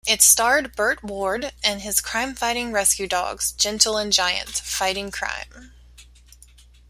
[0.07, 5.73] It starred Burt Ward and his crimefighting rescue dogs Gentle and Giant fighting crime.